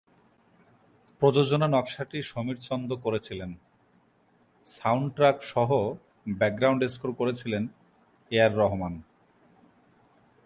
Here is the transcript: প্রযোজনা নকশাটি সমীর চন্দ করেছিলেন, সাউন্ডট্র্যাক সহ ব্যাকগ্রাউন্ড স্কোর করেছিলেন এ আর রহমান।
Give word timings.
প্রযোজনা 1.21 1.67
নকশাটি 1.67 2.17
সমীর 2.21 2.57
চন্দ 2.61 2.89
করেছিলেন, 2.95 3.51
সাউন্ডট্র্যাক 4.65 5.37
সহ 5.43 5.69
ব্যাকগ্রাউন্ড 6.37 6.81
স্কোর 6.87 7.11
করেছিলেন 7.13 7.63
এ 8.31 8.37
আর 8.45 8.51
রহমান। 8.57 8.93